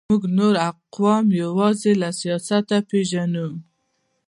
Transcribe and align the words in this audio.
موږ 0.09 0.23
نور 0.37 0.55
اقوام 0.69 1.25
یوازې 1.43 1.91
له 2.01 2.09
سیاست 2.21 2.69
پېژنو. 2.89 3.47